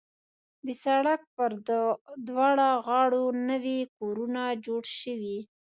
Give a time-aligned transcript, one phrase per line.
[0.65, 1.51] د سړک پر
[2.27, 5.37] دواړه غاړو نوي کورونه جوړ شوي.